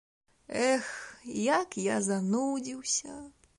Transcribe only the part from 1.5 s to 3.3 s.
як я занудзіўся.